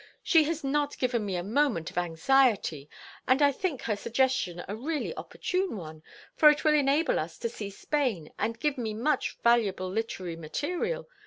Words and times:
She 0.23 0.45
has 0.45 0.63
not 0.63 0.97
given 0.97 1.23
me 1.27 1.35
a 1.35 1.43
moment 1.43 1.91
of 1.91 1.97
anxiety, 1.99 2.89
and 3.27 3.39
I 3.39 3.51
think 3.51 3.83
her 3.83 3.95
suggestion 3.95 4.63
a 4.67 4.75
really 4.75 5.15
opportune 5.15 5.77
one, 5.77 6.01
for 6.35 6.49
it 6.49 6.63
will 6.63 6.73
enable 6.73 7.19
us 7.19 7.37
to 7.37 7.47
see 7.49 7.69
Spain 7.69 8.33
and 8.39 8.59
give 8.59 8.79
me 8.79 8.95
much 8.95 9.37
valuable 9.43 9.91
literary 9.91 10.35
material. 10.37 11.07